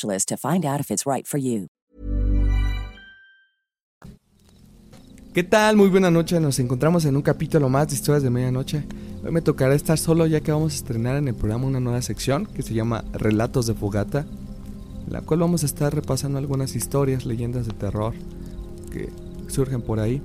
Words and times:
to 0.00 0.36
find 0.36 0.64
out 0.64 0.80
if 0.80 0.90
it's 0.90 1.06
right 1.06 1.26
for 1.26 1.38
you. 1.38 1.68
¿Qué 5.34 5.42
tal? 5.42 5.76
Muy 5.76 5.88
buena 5.88 6.10
noche, 6.10 6.38
nos 6.40 6.58
encontramos 6.58 7.06
en 7.06 7.16
un 7.16 7.22
capítulo 7.22 7.70
más 7.70 7.88
de 7.88 7.94
Historias 7.94 8.22
de 8.22 8.28
Medianoche. 8.28 8.84
Hoy 9.24 9.30
me 9.32 9.40
tocará 9.40 9.74
estar 9.74 9.96
solo 9.96 10.26
ya 10.26 10.42
que 10.42 10.52
vamos 10.52 10.74
a 10.74 10.76
estrenar 10.76 11.16
en 11.16 11.26
el 11.26 11.34
programa 11.34 11.64
una 11.64 11.80
nueva 11.80 12.02
sección 12.02 12.44
que 12.44 12.62
se 12.62 12.74
llama 12.74 13.02
Relatos 13.14 13.66
de 13.66 13.72
Fogata, 13.72 14.26
en 15.06 15.10
la 15.10 15.22
cual 15.22 15.40
vamos 15.40 15.62
a 15.62 15.66
estar 15.66 15.94
repasando 15.94 16.36
algunas 16.36 16.76
historias, 16.76 17.24
leyendas 17.24 17.66
de 17.66 17.72
terror 17.72 18.12
que 18.90 19.08
surgen 19.48 19.80
por 19.80 20.00
ahí. 20.00 20.20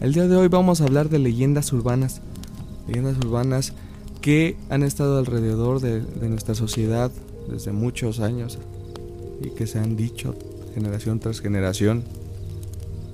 El 0.00 0.12
día 0.12 0.28
de 0.28 0.36
hoy 0.36 0.46
vamos 0.46 0.80
a 0.80 0.84
hablar 0.84 1.08
de 1.08 1.18
leyendas 1.18 1.72
urbanas, 1.72 2.20
leyendas 2.86 3.16
urbanas 3.16 3.72
que 4.20 4.56
han 4.70 4.84
estado 4.84 5.18
alrededor 5.18 5.80
de, 5.80 6.02
de 6.02 6.28
nuestra 6.28 6.54
sociedad 6.54 7.10
desde 7.48 7.72
muchos 7.72 8.20
años 8.20 8.60
y 9.44 9.50
que 9.50 9.66
se 9.66 9.78
han 9.78 9.96
dicho 9.96 10.34
generación 10.74 11.20
tras 11.20 11.40
generación. 11.40 12.04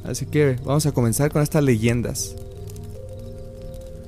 Así 0.05 0.27
que 0.27 0.57
vamos 0.65 0.87
a 0.87 0.93
comenzar 0.93 1.31
con 1.33 1.43
estas 1.43 1.65
leyendas. 1.65 2.37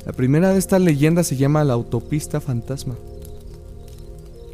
La 0.06 0.12
primera 0.12 0.52
de 0.52 0.58
estas 0.58 0.80
leyendas 0.80 1.26
se 1.26 1.36
llama 1.36 1.64
la 1.64 1.74
autopista 1.74 2.40
fantasma. 2.40 2.96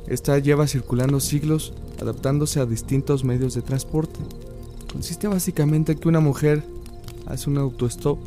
Esta 0.07 0.39
lleva 0.39 0.67
circulando 0.67 1.21
siglos 1.21 1.73
adaptándose 2.01 2.61
a 2.61 2.67
distintos 2.67 3.25
medios 3.25 3.55
de 3.55 3.63
transporte. 3.63 4.21
Consiste 4.93 5.29
básicamente 5.29 5.93
en 5.93 5.99
que 5.99 6.09
una 6.09 6.21
mujer 6.21 6.63
hace 7.27 7.51
un 7.51 7.59
autostop 7.59 8.19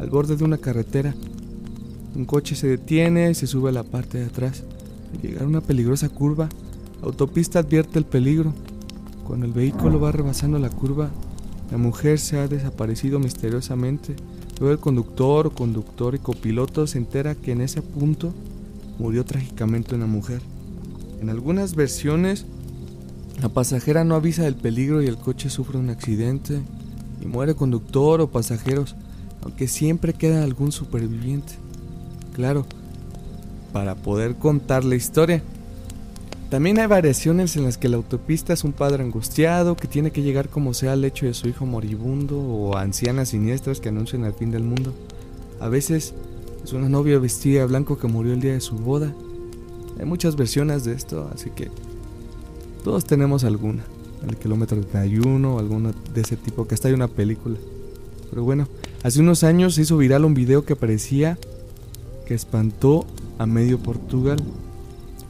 al 0.00 0.10
borde 0.10 0.36
de 0.36 0.44
una 0.44 0.58
carretera. 0.58 1.14
Un 2.14 2.24
coche 2.24 2.54
se 2.54 2.68
detiene 2.68 3.30
y 3.30 3.34
se 3.34 3.46
sube 3.46 3.70
a 3.70 3.72
la 3.72 3.82
parte 3.82 4.18
de 4.18 4.26
atrás. 4.26 4.62
Al 5.12 5.22
llegar 5.22 5.42
a 5.42 5.46
una 5.46 5.60
peligrosa 5.60 6.08
curva, 6.08 6.48
la 7.00 7.06
autopista 7.06 7.60
advierte 7.60 7.98
el 7.98 8.04
peligro. 8.04 8.52
Cuando 9.26 9.46
el 9.46 9.52
vehículo 9.52 9.98
va 9.98 10.12
rebasando 10.12 10.58
la 10.58 10.70
curva, 10.70 11.10
la 11.70 11.78
mujer 11.78 12.18
se 12.18 12.38
ha 12.38 12.46
desaparecido 12.46 13.18
misteriosamente. 13.18 14.14
Luego 14.60 14.72
el 14.72 14.78
conductor, 14.78 15.52
conductor 15.52 16.14
y 16.14 16.18
copiloto 16.18 16.86
se 16.86 16.98
entera 16.98 17.34
que 17.34 17.52
en 17.52 17.60
ese 17.60 17.82
punto 17.82 18.32
murió 18.98 19.24
trágicamente 19.24 19.94
una 19.94 20.06
mujer. 20.06 20.40
En 21.20 21.30
algunas 21.30 21.74
versiones, 21.74 22.44
la 23.40 23.48
pasajera 23.48 24.04
no 24.04 24.14
avisa 24.14 24.44
del 24.44 24.54
peligro 24.54 25.02
y 25.02 25.06
el 25.06 25.16
coche 25.16 25.50
sufre 25.50 25.78
un 25.78 25.90
accidente 25.90 26.60
y 27.20 27.26
muere 27.26 27.54
conductor 27.54 28.20
o 28.20 28.30
pasajeros, 28.30 28.94
aunque 29.42 29.68
siempre 29.68 30.12
queda 30.12 30.44
algún 30.44 30.70
superviviente. 30.70 31.54
Claro, 32.34 32.66
para 33.72 33.94
poder 33.94 34.36
contar 34.36 34.84
la 34.84 34.94
historia. 34.94 35.42
También 36.54 36.78
hay 36.78 36.86
variaciones 36.86 37.56
en 37.56 37.64
las 37.64 37.78
que 37.78 37.88
la 37.88 37.96
autopista 37.96 38.52
es 38.52 38.62
un 38.62 38.72
padre 38.72 39.02
angustiado 39.02 39.74
que 39.74 39.88
tiene 39.88 40.12
que 40.12 40.22
llegar 40.22 40.48
como 40.48 40.72
sea 40.72 40.92
al 40.92 41.00
lecho 41.00 41.26
de 41.26 41.34
su 41.34 41.48
hijo 41.48 41.66
moribundo 41.66 42.38
o 42.38 42.76
ancianas 42.76 43.30
siniestras 43.30 43.80
que 43.80 43.88
anuncian 43.88 44.22
el 44.22 44.34
fin 44.34 44.52
del 44.52 44.62
mundo. 44.62 44.94
A 45.58 45.68
veces 45.68 46.14
es 46.62 46.72
una 46.72 46.88
novia 46.88 47.18
vestida 47.18 47.62
de 47.62 47.66
blanco 47.66 47.98
que 47.98 48.06
murió 48.06 48.34
el 48.34 48.40
día 48.40 48.52
de 48.52 48.60
su 48.60 48.76
boda. 48.76 49.12
Hay 49.98 50.06
muchas 50.06 50.36
versiones 50.36 50.84
de 50.84 50.92
esto, 50.92 51.28
así 51.34 51.50
que 51.50 51.72
todos 52.84 53.04
tenemos 53.04 53.42
alguna. 53.42 53.82
El 54.24 54.36
kilómetro 54.36 54.80
31 54.80 55.56
o 55.56 55.58
alguna 55.58 55.92
de 56.14 56.20
ese 56.20 56.36
tipo, 56.36 56.68
que 56.68 56.76
hasta 56.76 56.86
hay 56.86 56.94
una 56.94 57.08
película. 57.08 57.56
Pero 58.30 58.44
bueno, 58.44 58.68
hace 59.02 59.18
unos 59.18 59.42
años 59.42 59.74
se 59.74 59.82
hizo 59.82 59.96
viral 59.96 60.24
un 60.24 60.34
video 60.34 60.64
que 60.64 60.76
parecía 60.76 61.36
que 62.26 62.34
espantó 62.34 63.06
a 63.38 63.46
medio 63.46 63.80
Portugal. 63.80 64.38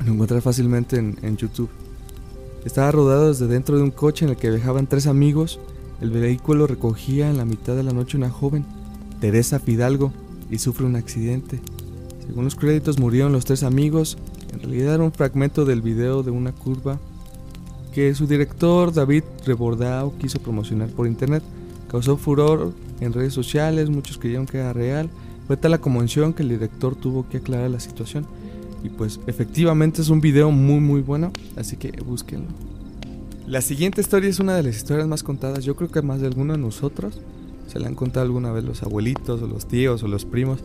Lo 0.04 0.12
encontré 0.12 0.40
fácilmente 0.40 0.96
en, 0.96 1.18
en, 1.22 1.36
YouTube. 1.36 1.70
Estaba 2.64 2.90
rodado 2.90 3.28
desde 3.28 3.46
dentro 3.46 3.76
de 3.76 3.82
un 3.82 3.90
coche 3.90 4.24
en 4.24 4.30
el 4.30 4.36
que 4.36 4.50
viajaban 4.50 4.86
tres 4.86 5.06
amigos. 5.06 5.60
El 6.00 6.10
vehículo 6.10 6.66
recogía 6.66 7.30
en 7.30 7.36
la 7.36 7.44
mitad 7.44 7.76
de 7.76 7.82
la 7.82 7.92
noche 7.92 8.16
una 8.16 8.30
joven, 8.30 8.64
Teresa 9.20 9.60
Fidalgo, 9.60 10.12
y 10.50 10.58
sufre 10.58 10.86
un 10.86 10.96
accidente. 10.96 11.60
Según 12.26 12.44
los 12.44 12.54
créditos 12.54 12.98
murieron 12.98 13.32
los 13.32 13.44
tres 13.44 13.62
amigos. 13.62 14.18
En 14.52 14.60
realidad 14.60 14.94
era 14.94 15.04
un 15.04 15.12
fragmento 15.12 15.64
del 15.64 15.82
video 15.82 16.22
de 16.22 16.30
una 16.30 16.52
curva 16.52 16.98
que 17.92 18.14
su 18.14 18.26
director 18.26 18.92
David 18.92 19.22
Rebordao 19.46 20.14
quiso 20.18 20.40
promocionar 20.40 20.88
por 20.88 21.06
internet. 21.06 21.42
Causó 21.88 22.16
furor 22.16 22.72
en 23.00 23.12
redes 23.12 23.32
sociales, 23.32 23.88
muchos 23.88 24.18
creyeron 24.18 24.46
que 24.46 24.58
era 24.58 24.72
real. 24.72 25.08
Fue 25.46 25.56
tal 25.56 25.70
la 25.70 25.78
conmoción 25.78 26.32
que 26.32 26.42
el 26.42 26.48
director 26.48 26.96
tuvo 26.96 27.28
que 27.28 27.36
aclarar 27.36 27.70
la 27.70 27.80
situación. 27.80 28.26
Y 28.84 28.90
pues 28.90 29.18
efectivamente 29.26 30.02
es 30.02 30.10
un 30.10 30.20
video 30.20 30.52
muy 30.52 30.78
muy 30.78 31.00
bueno, 31.00 31.32
así 31.56 31.76
que 31.76 31.90
búsquenlo. 32.02 32.48
La 33.46 33.60
siguiente 33.60 34.00
historia 34.00 34.30
es 34.30 34.38
una 34.38 34.54
de 34.54 34.62
las 34.62 34.76
historias 34.76 35.08
más 35.08 35.22
contadas, 35.22 35.64
yo 35.64 35.74
creo 35.74 35.90
que 35.90 36.02
más 36.02 36.20
de 36.20 36.28
alguno 36.28 36.52
de 36.52 36.58
nosotros 36.58 37.18
se 37.66 37.80
la 37.80 37.88
han 37.88 37.94
contado 37.94 38.24
alguna 38.24 38.52
vez 38.52 38.62
los 38.62 38.82
abuelitos 38.82 39.42
o 39.42 39.46
los 39.46 39.66
tíos 39.66 40.02
o 40.02 40.08
los 40.08 40.24
primos. 40.24 40.60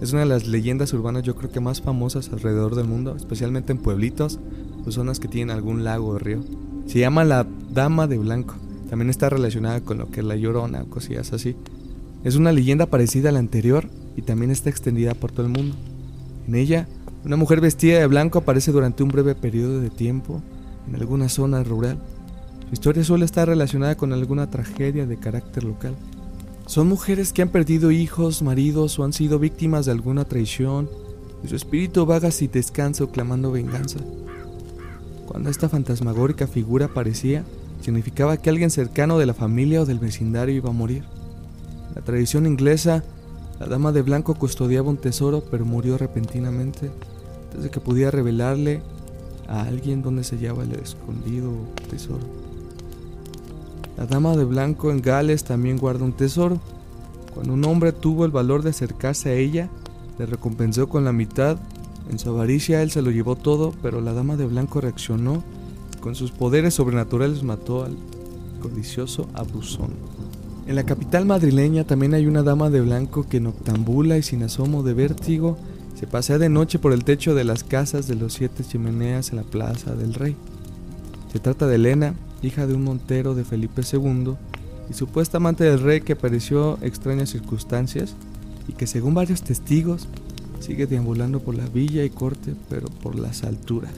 Es 0.00 0.12
una 0.12 0.20
de 0.20 0.28
las 0.28 0.46
leyendas 0.46 0.92
urbanas 0.92 1.22
yo 1.22 1.36
creo 1.36 1.50
que 1.50 1.60
más 1.60 1.80
famosas 1.80 2.30
alrededor 2.32 2.74
del 2.74 2.86
mundo, 2.86 3.14
especialmente 3.16 3.72
en 3.72 3.78
pueblitos 3.78 4.38
o 4.86 4.90
zonas 4.90 5.20
que 5.20 5.28
tienen 5.28 5.54
algún 5.54 5.84
lago 5.84 6.08
o 6.08 6.18
río. 6.18 6.40
Se 6.86 6.98
llama 6.98 7.24
la 7.24 7.46
Dama 7.72 8.06
de 8.06 8.18
Blanco. 8.18 8.54
También 8.88 9.10
está 9.10 9.30
relacionada 9.30 9.80
con 9.82 9.98
lo 9.98 10.10
que 10.10 10.20
es 10.20 10.26
la 10.26 10.36
Llorona 10.36 10.82
o 10.82 10.86
cosillas 10.86 11.32
así. 11.32 11.54
Es 12.24 12.34
una 12.34 12.50
leyenda 12.52 12.86
parecida 12.86 13.28
a 13.28 13.32
la 13.32 13.38
anterior 13.38 13.88
y 14.16 14.22
también 14.22 14.50
está 14.50 14.70
extendida 14.70 15.14
por 15.14 15.30
todo 15.30 15.46
el 15.46 15.52
mundo. 15.52 15.76
En 16.48 16.54
ella 16.54 16.88
Una 17.24 17.36
mujer 17.36 17.60
vestida 17.60 17.98
de 17.98 18.06
blanco 18.06 18.38
aparece 18.38 18.72
durante 18.72 19.02
un 19.02 19.10
breve 19.10 19.34
periodo 19.34 19.80
de 19.80 19.90
tiempo 19.90 20.40
en 20.88 20.94
alguna 20.94 21.28
zona 21.28 21.62
rural. 21.62 21.98
Su 22.68 22.74
historia 22.74 23.04
suele 23.04 23.26
estar 23.26 23.46
relacionada 23.46 23.96
con 23.96 24.12
alguna 24.12 24.48
tragedia 24.48 25.06
de 25.06 25.18
carácter 25.18 25.64
local. 25.64 25.94
Son 26.66 26.88
mujeres 26.88 27.32
que 27.32 27.42
han 27.42 27.50
perdido 27.50 27.90
hijos, 27.90 28.42
maridos 28.42 28.98
o 28.98 29.04
han 29.04 29.12
sido 29.12 29.38
víctimas 29.38 29.86
de 29.86 29.92
alguna 29.92 30.24
traición 30.24 30.88
y 31.44 31.48
su 31.48 31.56
espíritu 31.56 32.06
vaga 32.06 32.30
sin 32.30 32.50
descanso 32.50 33.10
clamando 33.10 33.52
venganza. 33.52 33.98
Cuando 35.26 35.50
esta 35.50 35.68
fantasmagórica 35.68 36.46
figura 36.46 36.86
aparecía, 36.86 37.44
significaba 37.82 38.36
que 38.38 38.50
alguien 38.50 38.70
cercano 38.70 39.18
de 39.18 39.26
la 39.26 39.34
familia 39.34 39.82
o 39.82 39.86
del 39.86 39.98
vecindario 39.98 40.54
iba 40.54 40.70
a 40.70 40.74
morir. 40.74 41.04
La 41.94 42.02
tradición 42.02 42.46
inglesa, 42.46 43.04
la 43.60 43.66
dama 43.66 43.92
de 43.92 44.00
blanco 44.00 44.34
custodiaba 44.34 44.88
un 44.88 44.96
tesoro 44.96 45.44
pero 45.50 45.66
murió 45.66 45.98
repentinamente 45.98 46.90
desde 47.54 47.70
que 47.70 47.78
pudiera 47.78 48.10
revelarle 48.10 48.80
a 49.48 49.62
alguien 49.62 50.00
dónde 50.00 50.24
se 50.24 50.36
hallaba 50.36 50.62
el 50.62 50.72
escondido 50.72 51.52
tesoro. 51.90 52.24
La 53.98 54.06
dama 54.06 54.34
de 54.34 54.44
blanco 54.44 54.90
en 54.90 55.02
Gales 55.02 55.44
también 55.44 55.76
guarda 55.76 56.06
un 56.06 56.14
tesoro. 56.14 56.58
Cuando 57.34 57.52
un 57.52 57.62
hombre 57.66 57.92
tuvo 57.92 58.24
el 58.24 58.30
valor 58.30 58.62
de 58.62 58.70
acercarse 58.70 59.28
a 59.28 59.34
ella, 59.34 59.68
le 60.18 60.24
recompensó 60.24 60.88
con 60.88 61.04
la 61.04 61.12
mitad. 61.12 61.58
En 62.10 62.18
su 62.18 62.30
avaricia 62.30 62.80
él 62.82 62.90
se 62.90 63.02
lo 63.02 63.10
llevó 63.10 63.36
todo, 63.36 63.74
pero 63.82 64.00
la 64.00 64.14
dama 64.14 64.36
de 64.36 64.46
blanco 64.46 64.80
reaccionó. 64.80 65.42
Con 66.00 66.14
sus 66.14 66.30
poderes 66.30 66.74
sobrenaturales 66.74 67.42
mató 67.42 67.84
al 67.84 67.94
codicioso 68.62 69.28
abusón. 69.34 69.90
En 70.66 70.76
la 70.76 70.84
capital 70.84 71.26
madrileña 71.26 71.84
también 71.84 72.14
hay 72.14 72.26
una 72.26 72.42
dama 72.42 72.70
de 72.70 72.80
blanco 72.80 73.26
que 73.28 73.40
noctambula 73.40 74.18
y 74.18 74.22
sin 74.22 74.42
asomo 74.42 74.82
de 74.82 74.94
vértigo 74.94 75.58
se 75.98 76.06
pasea 76.06 76.38
de 76.38 76.48
noche 76.48 76.78
por 76.78 76.92
el 76.92 77.04
techo 77.04 77.34
de 77.34 77.44
las 77.44 77.64
casas 77.64 78.06
de 78.06 78.14
los 78.14 78.34
siete 78.34 78.64
chimeneas 78.64 79.30
en 79.30 79.36
la 79.36 79.42
plaza 79.42 79.94
del 79.94 80.14
rey. 80.14 80.36
Se 81.32 81.38
trata 81.38 81.66
de 81.66 81.74
Elena, 81.74 82.14
hija 82.42 82.66
de 82.66 82.74
un 82.74 82.84
montero 82.84 83.34
de 83.34 83.44
Felipe 83.44 83.82
II 83.82 84.34
y 84.88 84.94
supuesta 84.94 85.38
amante 85.38 85.64
del 85.64 85.80
rey 85.80 86.00
que 86.00 86.14
apareció 86.14 86.78
extrañas 86.82 87.30
circunstancias 87.30 88.14
y 88.66 88.72
que 88.72 88.86
según 88.86 89.14
varios 89.14 89.42
testigos 89.42 90.08
sigue 90.60 90.86
deambulando 90.86 91.40
por 91.40 91.54
la 91.54 91.66
villa 91.66 92.04
y 92.04 92.10
corte, 92.10 92.54
pero 92.68 92.88
por 92.88 93.18
las 93.18 93.44
alturas. 93.44 93.92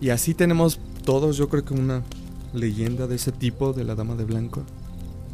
Y 0.00 0.10
así 0.10 0.34
tenemos 0.34 0.80
todos, 1.04 1.36
yo 1.36 1.48
creo 1.48 1.64
que 1.64 1.74
una 1.74 2.02
leyenda 2.52 3.06
de 3.06 3.16
ese 3.16 3.32
tipo 3.32 3.72
de 3.72 3.84
la 3.84 3.94
Dama 3.94 4.14
de 4.14 4.24
Blanco, 4.24 4.62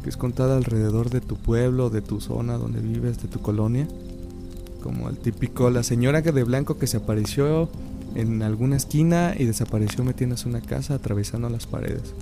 que 0.03 0.09
es 0.09 0.17
contada 0.17 0.57
alrededor 0.57 1.09
de 1.09 1.21
tu 1.21 1.35
pueblo, 1.37 1.89
de 1.89 2.01
tu 2.01 2.21
zona 2.21 2.57
donde 2.57 2.81
vives, 2.81 3.21
de 3.21 3.27
tu 3.27 3.39
colonia 3.39 3.87
como 4.83 5.09
el 5.09 5.17
típico, 5.17 5.69
la 5.69 5.81
señora 5.81 6.21
de 6.21 6.43
blanco 6.43 6.77
que 6.77 6.87
se 6.87 6.97
apareció 6.97 7.69
en 8.15 8.43
alguna 8.43 8.75
esquina 8.75 9.33
y 9.37 9.45
desapareció 9.45 10.03
metiéndose 10.03 10.47
una 10.49 10.61
casa 10.61 10.95
atravesando 10.95 11.49
las 11.49 11.65
paredes. 11.65 12.13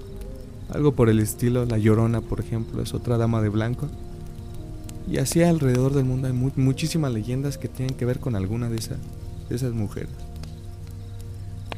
Algo 0.70 0.94
por 0.94 1.10
el 1.10 1.20
estilo, 1.20 1.66
la 1.66 1.80
llorona, 1.80 2.22
por 2.22 2.40
ejemplo, 2.40 2.82
es 2.82 2.94
otra 2.94 3.18
dama 3.18 3.42
de 3.42 3.50
blanco. 3.50 3.88
Y 5.10 5.18
así 5.18 5.42
alrededor 5.42 5.94
del 5.94 6.06
mundo 6.06 6.28
hay 6.28 6.34
muchísimas 6.34 7.12
leyendas 7.12 7.58
que 7.58 7.68
tienen 7.68 7.98
que 7.98 8.06
ver 8.06 8.20
con 8.20 8.36
alguna 8.36 8.70
de, 8.70 8.78
de 8.78 9.56
esas 9.56 9.74
mujeres. 9.74 10.12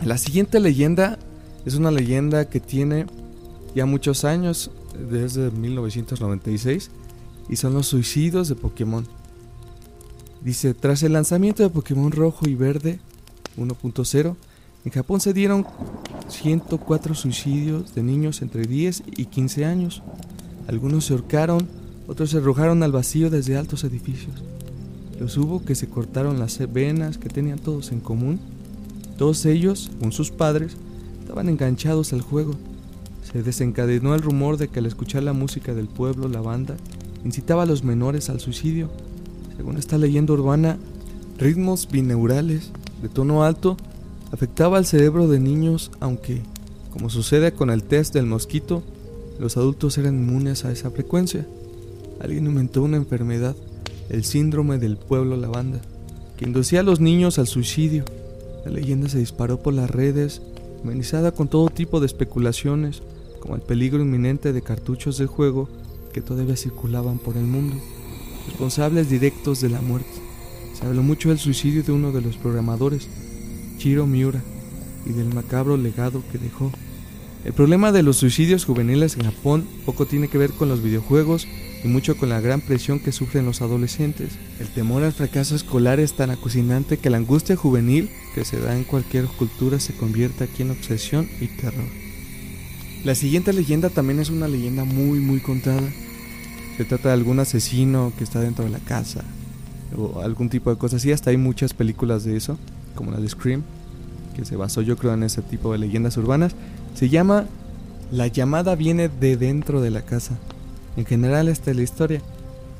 La 0.03 0.17
siguiente 0.17 0.59
leyenda 0.59 1.17
es 1.65 1.75
una 1.75 1.89
leyenda 1.89 2.49
que 2.49 2.59
tiene 2.59 3.05
ya 3.73 3.85
muchos 3.85 4.25
años, 4.25 4.69
desde 5.09 5.51
1996, 5.51 6.91
y 7.49 7.55
son 7.55 7.73
los 7.73 7.87
suicidios 7.87 8.47
de 8.49 8.55
Pokémon. 8.55 9.05
Dice, 10.43 10.73
tras 10.73 11.03
el 11.03 11.13
lanzamiento 11.13 11.63
de 11.63 11.69
Pokémon 11.69 12.11
Rojo 12.11 12.47
y 12.47 12.55
Verde 12.55 12.99
1.0, 13.57 14.35
en 14.85 14.91
Japón 14.91 15.21
se 15.21 15.33
dieron 15.33 15.65
104 16.27 17.15
suicidios 17.15 17.95
de 17.95 18.03
niños 18.03 18.41
entre 18.41 18.63
10 18.63 19.03
y 19.15 19.25
15 19.25 19.65
años. 19.65 20.03
Algunos 20.67 21.05
se 21.05 21.13
ahorcaron, 21.13 21.69
otros 22.07 22.31
se 22.31 22.37
arrojaron 22.37 22.83
al 22.83 22.91
vacío 22.91 23.29
desde 23.29 23.55
altos 23.55 23.85
edificios. 23.85 24.43
Los 25.19 25.37
hubo 25.37 25.63
que 25.63 25.75
se 25.75 25.87
cortaron 25.87 26.39
las 26.39 26.59
venas 26.73 27.17
que 27.17 27.29
tenían 27.29 27.59
todos 27.59 27.93
en 27.93 28.01
común. 28.01 28.39
Todos 29.17 29.45
ellos, 29.45 29.89
con 30.01 30.11
sus 30.11 30.31
padres, 30.31 30.75
estaban 31.21 31.47
enganchados 31.47 32.11
al 32.11 32.21
juego. 32.21 32.55
Se 33.31 33.43
desencadenó 33.43 34.15
el 34.15 34.21
rumor 34.21 34.57
de 34.57 34.67
que 34.67 34.79
al 34.79 34.85
escuchar 34.85 35.23
la 35.23 35.33
música 35.33 35.73
del 35.73 35.87
pueblo, 35.87 36.27
la 36.27 36.41
banda 36.41 36.75
incitaba 37.23 37.63
a 37.63 37.65
los 37.65 37.83
menores 37.83 38.29
al 38.29 38.39
suicidio 38.39 38.89
según 39.57 39.77
esta 39.77 39.97
leyenda 39.97 40.33
urbana, 40.33 40.77
ritmos 41.37 41.87
bineurales 41.89 42.71
de 43.01 43.09
tono 43.09 43.43
alto 43.43 43.77
afectaba 44.31 44.77
al 44.77 44.85
cerebro 44.85 45.27
de 45.27 45.39
niños, 45.39 45.91
aunque, 45.99 46.41
como 46.91 47.09
sucede 47.09 47.53
con 47.53 47.69
el 47.69 47.83
test 47.83 48.13
del 48.13 48.25
mosquito, 48.25 48.81
los 49.39 49.57
adultos 49.57 49.97
eran 49.97 50.15
inmunes 50.15 50.65
a 50.65 50.71
esa 50.71 50.89
frecuencia. 50.89 51.45
Alguien 52.19 52.47
inventó 52.47 52.81
una 52.81 52.97
enfermedad, 52.97 53.55
el 54.09 54.23
síndrome 54.23 54.79
del 54.79 54.97
pueblo 54.97 55.37
lavanda, 55.37 55.81
que 56.37 56.45
inducía 56.45 56.79
a 56.79 56.83
los 56.83 56.99
niños 56.99 57.37
al 57.37 57.47
suicidio. 57.47 58.05
La 58.65 58.71
leyenda 58.71 59.07
se 59.07 59.19
disparó 59.19 59.61
por 59.61 59.73
las 59.73 59.91
redes, 59.91 60.41
amenizada 60.83 61.31
con 61.31 61.47
todo 61.47 61.69
tipo 61.69 61.99
de 61.99 62.07
especulaciones, 62.07 63.03
como 63.43 63.57
el 63.57 63.61
peligro 63.61 64.01
inminente 64.01 64.53
de 64.53 64.61
cartuchos 64.61 65.17
de 65.17 65.25
juego 65.25 65.67
que 66.13 66.21
todavía 66.21 66.55
circulaban 66.55 67.19
por 67.19 67.35
el 67.35 67.43
mundo 67.43 67.75
responsables 68.47 69.09
directos 69.09 69.59
de 69.59 69.67
la 69.67 69.81
muerte. 69.81 70.13
Se 70.73 70.85
habló 70.85 71.03
mucho 71.03 71.27
del 71.27 71.39
suicidio 71.39 71.83
de 71.83 71.91
uno 71.91 72.13
de 72.13 72.21
los 72.21 72.37
programadores, 72.37 73.09
Chiro 73.77 74.07
Miura, 74.07 74.41
y 75.05 75.11
del 75.11 75.33
macabro 75.33 75.75
legado 75.75 76.23
que 76.31 76.37
dejó. 76.37 76.71
El 77.43 77.51
problema 77.51 77.91
de 77.91 78.01
los 78.01 78.15
suicidios 78.15 78.63
juveniles 78.63 79.17
en 79.17 79.25
Japón 79.25 79.67
poco 79.85 80.05
tiene 80.05 80.29
que 80.29 80.37
ver 80.37 80.51
con 80.51 80.69
los 80.69 80.81
videojuegos 80.81 81.45
y 81.83 81.89
mucho 81.89 82.15
con 82.15 82.29
la 82.29 82.39
gran 82.39 82.61
presión 82.61 83.01
que 83.01 83.11
sufren 83.11 83.45
los 83.45 83.61
adolescentes. 83.61 84.37
El 84.61 84.69
temor 84.69 85.03
al 85.03 85.11
fracaso 85.11 85.53
escolar 85.53 85.99
es 85.99 86.13
tan 86.13 86.31
acucinante 86.31 86.95
que 86.95 87.09
la 87.09 87.17
angustia 87.17 87.57
juvenil 87.57 88.09
que 88.35 88.45
se 88.45 88.61
da 88.61 88.77
en 88.77 88.85
cualquier 88.85 89.25
cultura 89.25 89.81
se 89.81 89.93
convierte 89.93 90.45
aquí 90.45 90.61
en 90.61 90.71
obsesión 90.71 91.27
y 91.41 91.47
terror. 91.47 92.02
La 93.03 93.15
siguiente 93.15 93.53
leyenda 93.53 93.89
también 93.89 94.19
es 94.19 94.29
una 94.29 94.47
leyenda 94.47 94.85
muy 94.85 95.19
muy 95.19 95.39
contada 95.39 95.81
se 96.77 96.85
trata 96.85 97.09
de 97.09 97.13
algún 97.13 97.39
asesino 97.39 98.11
que 98.17 98.23
está 98.23 98.39
dentro 98.39 98.65
de 98.65 98.71
la 98.71 98.79
casa 98.79 99.23
o 99.95 100.21
algún 100.21 100.49
tipo 100.49 100.71
de 100.71 100.77
cosas 100.77 101.01
así. 101.01 101.11
Hasta 101.11 101.29
hay 101.29 101.37
muchas 101.37 101.73
películas 101.73 102.23
de 102.23 102.35
eso, 102.35 102.57
como 102.95 103.11
la 103.11 103.19
de 103.19 103.29
Scream, 103.29 103.63
que 104.35 104.43
se 104.43 104.55
basó 104.55 104.81
yo 104.81 104.97
creo 104.97 105.13
en 105.13 105.23
ese 105.23 105.41
tipo 105.43 105.71
de 105.71 105.77
leyendas 105.77 106.17
urbanas. 106.17 106.55
Se 106.95 107.09
llama 107.09 107.45
La 108.11 108.27
llamada 108.27 108.75
viene 108.75 109.07
de 109.07 109.37
dentro 109.37 109.81
de 109.81 109.91
la 109.91 110.01
casa. 110.01 110.37
En 110.97 111.05
general 111.05 111.47
esta 111.47 111.71
es 111.71 111.77
la 111.77 111.83
historia. 111.83 112.21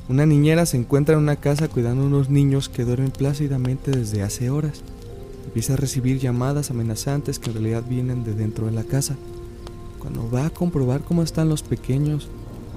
Una 0.08 0.26
niñera 0.26 0.66
se 0.66 0.76
encuentra 0.76 1.14
en 1.14 1.20
una 1.20 1.36
casa 1.36 1.68
cuidando 1.68 2.02
a 2.02 2.06
unos 2.06 2.28
niños 2.28 2.68
que 2.68 2.84
duermen 2.84 3.12
plácidamente 3.12 3.92
desde 3.92 4.22
hace 4.22 4.50
horas. 4.50 4.82
Empieza 5.46 5.74
a 5.74 5.76
recibir 5.76 6.18
llamadas 6.18 6.70
amenazantes 6.70 7.38
que 7.38 7.50
en 7.50 7.54
realidad 7.54 7.84
vienen 7.88 8.24
de 8.24 8.34
dentro 8.34 8.66
de 8.66 8.72
la 8.72 8.82
casa. 8.82 9.16
Cuando 10.04 10.30
va 10.30 10.46
a 10.46 10.50
comprobar 10.50 11.00
cómo 11.00 11.22
están 11.22 11.48
los 11.48 11.62
pequeños, 11.62 12.28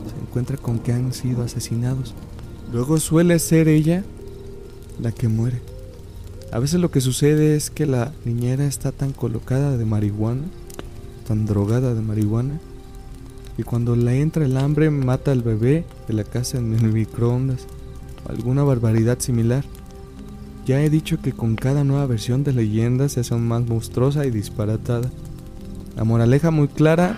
se 0.07 0.19
encuentra 0.19 0.57
con 0.57 0.79
que 0.79 0.93
han 0.93 1.13
sido 1.13 1.43
asesinados. 1.43 2.15
Luego 2.71 2.97
suele 2.97 3.37
ser 3.37 3.67
ella 3.67 4.03
la 4.99 5.11
que 5.11 5.27
muere. 5.27 5.61
A 6.51 6.59
veces 6.59 6.79
lo 6.79 6.89
que 6.89 7.01
sucede 7.01 7.57
es 7.57 7.69
que 7.69 7.85
la 7.85 8.13
niñera 8.23 8.65
está 8.65 8.93
tan 8.93 9.11
colocada 9.11 9.77
de 9.77 9.83
marihuana, 9.83 10.45
tan 11.27 11.45
drogada 11.45 11.93
de 11.93 12.01
marihuana, 12.01 12.61
y 13.57 13.63
cuando 13.63 13.97
le 13.97 14.21
entra 14.21 14.45
el 14.45 14.55
hambre 14.55 14.89
mata 14.89 15.33
al 15.33 15.43
bebé 15.43 15.83
de 16.07 16.13
la 16.13 16.23
casa 16.23 16.57
en 16.57 16.73
el 16.73 16.93
microondas 16.93 17.67
o 18.25 18.31
alguna 18.31 18.63
barbaridad 18.63 19.19
similar. 19.19 19.65
Ya 20.65 20.81
he 20.81 20.89
dicho 20.89 21.19
que 21.21 21.33
con 21.33 21.55
cada 21.55 21.83
nueva 21.83 22.05
versión 22.05 22.43
de 22.43 22.53
leyenda 22.53 23.09
se 23.09 23.21
hace 23.21 23.35
más 23.35 23.65
monstruosa 23.67 24.25
y 24.25 24.31
disparatada. 24.31 25.09
La 25.97 26.03
moraleja 26.03 26.51
muy 26.51 26.67
clara 26.67 27.17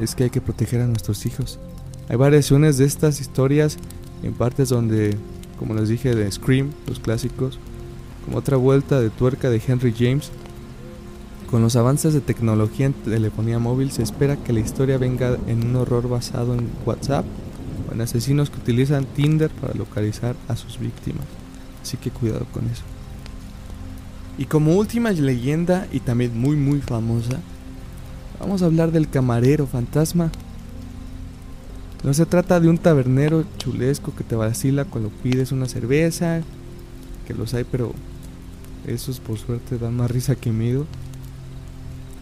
es 0.00 0.14
que 0.14 0.24
hay 0.24 0.30
que 0.30 0.40
proteger 0.40 0.80
a 0.80 0.86
nuestros 0.86 1.26
hijos. 1.26 1.58
Hay 2.08 2.16
variaciones 2.16 2.78
de 2.78 2.86
estas 2.86 3.20
historias 3.20 3.76
en 4.22 4.32
partes 4.32 4.70
donde, 4.70 5.14
como 5.58 5.74
les 5.74 5.90
dije, 5.90 6.14
de 6.14 6.32
Scream, 6.32 6.70
los 6.86 6.98
clásicos, 6.98 7.58
como 8.24 8.38
otra 8.38 8.56
vuelta 8.56 8.98
de 9.00 9.10
tuerca 9.10 9.50
de 9.50 9.60
Henry 9.64 9.94
James. 9.96 10.30
Con 11.50 11.60
los 11.60 11.76
avances 11.76 12.14
de 12.14 12.22
tecnología 12.22 12.86
en 12.86 12.94
telefonía 12.94 13.58
móvil 13.58 13.90
se 13.90 14.02
espera 14.02 14.36
que 14.36 14.54
la 14.54 14.60
historia 14.60 14.96
venga 14.96 15.36
en 15.46 15.66
un 15.66 15.76
horror 15.76 16.08
basado 16.08 16.54
en 16.54 16.70
WhatsApp 16.86 17.26
o 17.86 17.92
en 17.92 18.00
asesinos 18.00 18.48
que 18.48 18.60
utilizan 18.60 19.04
Tinder 19.04 19.50
para 19.50 19.74
localizar 19.74 20.36
a 20.48 20.56
sus 20.56 20.78
víctimas. 20.78 21.26
Así 21.82 21.98
que 21.98 22.10
cuidado 22.10 22.46
con 22.50 22.66
eso. 22.66 22.84
Y 24.38 24.46
como 24.46 24.76
última 24.76 25.10
leyenda 25.10 25.86
y 25.92 26.00
también 26.00 26.38
muy 26.38 26.56
muy 26.56 26.80
famosa, 26.80 27.40
vamos 28.40 28.62
a 28.62 28.66
hablar 28.66 28.90
del 28.90 29.08
camarero 29.08 29.66
fantasma 29.66 30.32
no 32.02 32.14
se 32.14 32.24
trata 32.24 32.60
de 32.60 32.68
un 32.68 32.78
tabernero 32.78 33.44
chulesco 33.58 34.14
que 34.14 34.24
te 34.24 34.34
vacila 34.34 34.86
cuando 34.86 35.10
pides 35.10 35.52
una 35.52 35.68
cerveza, 35.68 36.40
que 37.26 37.34
los 37.34 37.52
hay, 37.52 37.64
pero 37.64 37.92
esos 38.86 39.20
por 39.20 39.38
suerte 39.38 39.76
dan 39.76 39.96
más 39.96 40.10
risa 40.10 40.34
que 40.34 40.50
miedo. 40.50 40.86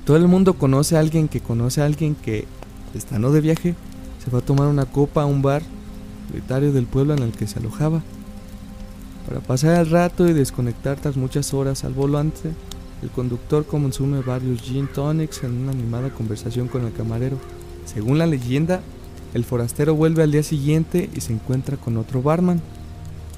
Todo 0.05 0.17
el 0.17 0.27
mundo 0.27 0.55
conoce 0.55 0.97
a 0.97 1.01
alguien 1.01 1.29
que 1.29 1.41
conoce 1.41 1.81
a 1.81 1.85
alguien 1.85 2.17
que, 2.17 2.47
estando 2.93 3.31
de 3.31 3.41
viaje, 3.41 3.77
se 4.25 4.31
va 4.33 4.41
a 4.41 4.45
tomar 4.45 4.67
una 4.67 4.85
copa 4.85 5.23
a 5.23 5.27
un 5.27 5.43
bar 5.43 5.63
solitario 6.29 6.73
del 6.73 6.87
pueblo 6.87 7.15
en 7.15 7.23
el 7.23 7.31
que 7.31 7.47
se 7.47 7.61
alojaba. 7.61 8.03
Para 9.29 9.41
pasar 9.41 9.79
el 9.79 9.91
rato 9.91 10.27
y 10.27 10.33
desconectar 10.33 10.99
tras 10.99 11.17
muchas 11.17 11.55
horas 11.55 11.85
al 11.85 11.93
volante, 11.93 12.51
el 13.03 13.11
conductor 13.11 13.65
consume 13.65 14.21
varios 14.23 14.63
gin 14.63 14.89
tonics 14.89 15.45
en 15.45 15.53
una 15.53 15.73
animada 15.73 16.11
conversación 16.11 16.69
con 16.69 16.85
el 16.85 16.93
camarero. 16.93 17.39
Según 17.85 18.19
la 18.19 18.27
leyenda, 18.27 18.81
el 19.35 19.45
forastero 19.45 19.95
vuelve 19.95 20.23
al 20.23 20.33
día 20.33 20.43
siguiente 20.43 21.09
y 21.15 21.21
se 21.21 21.33
encuentra 21.33 21.77
con 21.77 21.97
otro 21.97 22.23
barman. 22.23 22.61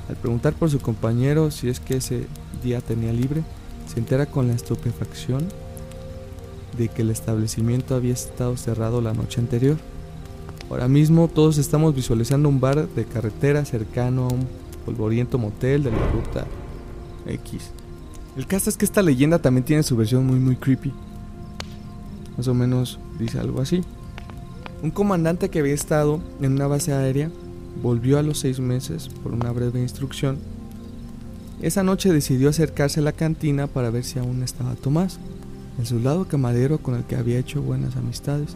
Al 0.09 0.17
preguntar 0.17 0.55
por 0.55 0.71
su 0.71 0.81
compañero 0.81 1.51
si 1.51 1.69
es 1.69 1.79
que 1.79 1.97
ese 1.97 2.27
día 2.63 2.81
tenía 2.81 3.13
libre, 3.13 3.43
se 3.87 3.99
entera 3.99 4.27
con 4.27 4.49
la 4.49 4.55
estupefacción 4.55 5.47
de 6.77 6.89
que 6.89 7.03
el 7.03 7.11
establecimiento 7.11 7.95
había 7.95 8.13
estado 8.13 8.57
cerrado 8.57 9.01
la 9.01 9.13
noche 9.13 9.41
anterior. 9.41 9.77
Ahora 10.71 10.89
mismo 10.89 11.29
todos 11.29 11.59
estamos 11.59 11.95
visualizando 11.95 12.49
un 12.49 12.61
bar 12.61 12.89
de 12.89 13.05
carretera 13.05 13.65
cercano 13.65 14.29
a 14.29 14.33
un 14.33 14.49
polvoriento 14.87 15.37
motel 15.37 15.83
de 15.83 15.91
la 15.91 16.11
ruta 16.13 16.47
X. 17.27 17.73
El 18.37 18.47
caso 18.47 18.71
es 18.71 18.77
que 18.77 18.85
esta 18.85 19.03
leyenda 19.03 19.41
también 19.41 19.65
tiene 19.65 19.83
su 19.83 19.97
versión 19.97 20.27
muy 20.27 20.39
muy 20.39 20.57
creepy. 20.57 20.93
Más 22.37 22.49
o 22.49 22.55
menos 22.55 22.99
dice 23.19 23.39
algo 23.39 23.61
así. 23.61 23.83
Un 24.83 24.91
comandante 24.91 25.51
que 25.51 25.59
había 25.59 25.75
estado 25.75 26.21
en 26.41 26.53
una 26.53 26.67
base 26.67 26.93
aérea 26.93 27.31
volvió 27.83 28.19
a 28.19 28.23
los 28.23 28.39
seis 28.39 28.61
meses 28.61 29.09
por 29.23 29.33
una 29.33 29.51
breve 29.53 29.81
instrucción. 29.81 30.39
Esa 31.61 31.83
noche 31.83 32.13
decidió 32.13 32.49
acercarse 32.49 33.01
a 33.01 33.03
la 33.03 33.13
cantina 33.13 33.67
para 33.67 33.91
ver 33.91 34.05
si 34.05 34.19
aún 34.19 34.43
estaba 34.43 34.75
Tomás, 34.75 35.19
el 35.79 35.87
soldado 35.87 36.27
camarero 36.27 36.79
con 36.79 36.95
el 36.95 37.05
que 37.05 37.17
había 37.17 37.39
hecho 37.39 37.61
buenas 37.61 37.97
amistades 37.97 38.55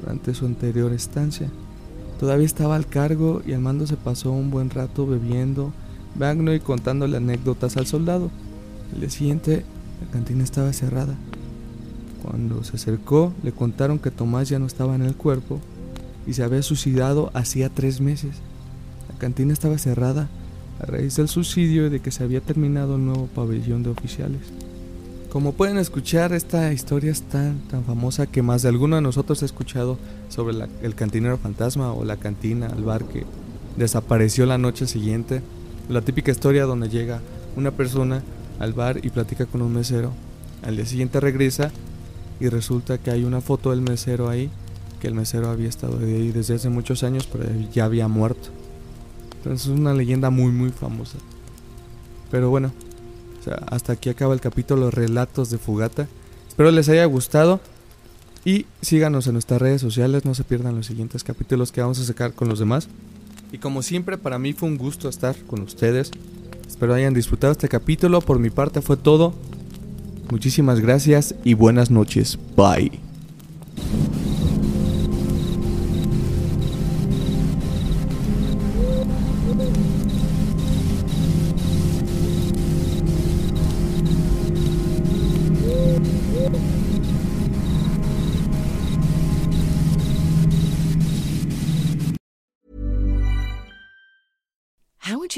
durante 0.00 0.34
su 0.34 0.44
anterior 0.44 0.92
estancia. 0.92 1.48
Todavía 2.20 2.46
estaba 2.46 2.76
al 2.76 2.86
cargo 2.86 3.42
y 3.46 3.52
el 3.52 3.60
mando 3.60 3.86
se 3.86 3.96
pasó 3.96 4.32
un 4.32 4.50
buen 4.50 4.70
rato 4.70 5.06
bebiendo 5.06 5.72
bagno 6.14 6.52
y 6.52 6.60
contándole 6.60 7.16
anécdotas 7.16 7.76
al 7.76 7.86
soldado. 7.86 8.30
El 8.92 9.00
día 9.00 9.10
siguiente, 9.10 9.64
la 10.04 10.12
cantina 10.12 10.44
estaba 10.44 10.72
cerrada. 10.72 11.14
Cuando 12.22 12.64
se 12.64 12.76
acercó, 12.76 13.32
le 13.42 13.52
contaron 13.52 13.98
que 13.98 14.10
Tomás 14.10 14.48
ya 14.48 14.58
no 14.58 14.66
estaba 14.66 14.94
en 14.94 15.02
el 15.02 15.14
cuerpo 15.14 15.60
y 16.26 16.34
se 16.34 16.42
había 16.42 16.62
suicidado 16.62 17.30
hacía 17.34 17.68
tres 17.68 18.00
meses. 18.00 18.36
La 19.12 19.18
cantina 19.18 19.52
estaba 19.52 19.78
cerrada 19.78 20.28
a 20.80 20.86
raíz 20.86 21.16
del 21.16 21.28
suicidio 21.28 21.86
y 21.86 21.90
de 21.90 22.00
que 22.00 22.10
se 22.10 22.24
había 22.24 22.40
terminado 22.40 22.96
el 22.96 23.04
nuevo 23.04 23.26
pabellón 23.26 23.82
de 23.82 23.90
oficiales. 23.90 24.40
Como 25.30 25.52
pueden 25.52 25.78
escuchar, 25.78 26.32
esta 26.32 26.72
historia 26.72 27.10
es 27.10 27.22
tan, 27.22 27.58
tan 27.68 27.84
famosa 27.84 28.26
que 28.26 28.42
más 28.42 28.62
de 28.62 28.68
alguno 28.68 28.96
de 28.96 29.02
nosotros 29.02 29.42
ha 29.42 29.46
escuchado 29.46 29.98
sobre 30.28 30.56
el 30.82 30.94
cantinero 30.94 31.38
fantasma 31.38 31.92
o 31.92 32.04
la 32.04 32.16
cantina, 32.16 32.68
el 32.68 32.84
bar 32.84 33.04
que 33.04 33.24
desapareció 33.76 34.46
la 34.46 34.58
noche 34.58 34.86
siguiente. 34.86 35.42
La 35.88 36.02
típica 36.02 36.30
historia 36.30 36.66
donde 36.66 36.88
llega 36.88 37.20
una 37.56 37.72
persona 37.72 38.22
al 38.58 38.72
bar 38.72 39.00
y 39.04 39.10
platica 39.10 39.46
con 39.46 39.62
un 39.62 39.72
mesero. 39.72 40.12
Al 40.62 40.76
día 40.76 40.86
siguiente 40.86 41.20
regresa 41.20 41.70
y 42.40 42.48
resulta 42.48 42.98
que 42.98 43.10
hay 43.10 43.24
una 43.24 43.40
foto 43.40 43.70
del 43.70 43.80
mesero 43.80 44.28
ahí, 44.28 44.50
que 45.00 45.08
el 45.08 45.14
mesero 45.14 45.48
había 45.48 45.68
estado 45.68 45.98
ahí 45.98 46.32
desde 46.32 46.54
hace 46.54 46.68
muchos 46.68 47.02
años, 47.02 47.28
pero 47.30 47.44
ya 47.72 47.84
había 47.84 48.08
muerto. 48.08 48.48
Entonces 49.36 49.68
es 49.68 49.78
una 49.78 49.94
leyenda 49.94 50.30
muy 50.30 50.52
muy 50.52 50.70
famosa. 50.70 51.18
Pero 52.30 52.50
bueno, 52.50 52.72
hasta 53.66 53.92
aquí 53.92 54.08
acaba 54.08 54.34
el 54.34 54.40
capítulo 54.40 54.90
Relatos 54.90 55.50
de 55.50 55.58
Fugata. 55.58 56.08
Espero 56.48 56.70
les 56.70 56.88
haya 56.88 57.04
gustado 57.04 57.60
y 58.44 58.66
síganos 58.80 59.26
en 59.26 59.34
nuestras 59.34 59.60
redes 59.60 59.80
sociales, 59.80 60.24
no 60.24 60.34
se 60.34 60.44
pierdan 60.44 60.76
los 60.76 60.86
siguientes 60.86 61.24
capítulos 61.24 61.72
que 61.72 61.80
vamos 61.80 61.98
a 61.98 62.04
sacar 62.04 62.32
con 62.32 62.48
los 62.48 62.58
demás. 62.58 62.88
Y 63.52 63.58
como 63.58 63.82
siempre, 63.82 64.18
para 64.18 64.38
mí 64.38 64.52
fue 64.52 64.68
un 64.68 64.76
gusto 64.76 65.08
estar 65.08 65.36
con 65.46 65.62
ustedes. 65.62 66.10
Espero 66.66 66.94
hayan 66.94 67.14
disfrutado 67.14 67.52
este 67.52 67.68
capítulo. 67.68 68.20
Por 68.20 68.38
mi 68.38 68.50
parte 68.50 68.80
fue 68.80 68.96
todo. 68.96 69.34
Muchísimas 70.30 70.80
gracias 70.80 71.34
y 71.44 71.54
buenas 71.54 71.90
noches. 71.90 72.38
Bye. 72.56 73.13